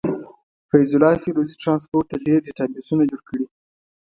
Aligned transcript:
فيض 0.69 0.89
الله 0.97 1.13
فيروزي 1.23 1.55
ټرانسپورټ 1.63 2.05
ته 2.11 2.15
ډير 2.25 2.39
ډيټابسونه 2.45 3.03
جوړ 3.09 3.21
کړي. 3.27 3.43